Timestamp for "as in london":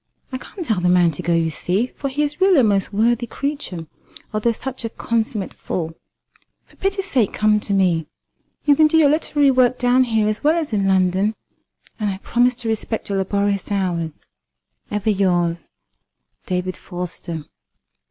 10.59-11.35